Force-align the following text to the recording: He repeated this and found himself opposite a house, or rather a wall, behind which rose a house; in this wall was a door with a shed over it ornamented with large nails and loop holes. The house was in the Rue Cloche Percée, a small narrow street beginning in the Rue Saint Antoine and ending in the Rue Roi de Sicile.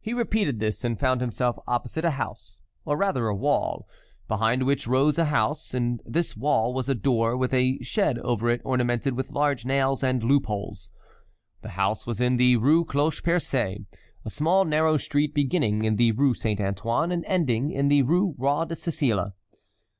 He 0.00 0.12
repeated 0.14 0.60
this 0.60 0.84
and 0.84 1.00
found 1.00 1.20
himself 1.20 1.56
opposite 1.66 2.04
a 2.04 2.12
house, 2.12 2.60
or 2.84 2.96
rather 2.96 3.26
a 3.26 3.34
wall, 3.34 3.88
behind 4.28 4.62
which 4.64 4.86
rose 4.86 5.18
a 5.18 5.24
house; 5.24 5.74
in 5.74 5.98
this 6.06 6.36
wall 6.36 6.72
was 6.72 6.88
a 6.88 6.94
door 6.94 7.36
with 7.36 7.52
a 7.52 7.82
shed 7.82 8.16
over 8.20 8.50
it 8.50 8.60
ornamented 8.64 9.14
with 9.14 9.32
large 9.32 9.64
nails 9.64 10.04
and 10.04 10.22
loop 10.22 10.46
holes. 10.46 10.90
The 11.62 11.70
house 11.70 12.06
was 12.06 12.20
in 12.20 12.36
the 12.36 12.56
Rue 12.56 12.84
Cloche 12.84 13.20
Percée, 13.22 13.84
a 14.24 14.30
small 14.30 14.64
narrow 14.64 14.96
street 14.96 15.34
beginning 15.34 15.82
in 15.82 15.96
the 15.96 16.12
Rue 16.12 16.34
Saint 16.34 16.60
Antoine 16.60 17.10
and 17.10 17.24
ending 17.24 17.72
in 17.72 17.88
the 17.88 18.02
Rue 18.02 18.36
Roi 18.38 18.66
de 18.66 18.76
Sicile. 18.76 19.32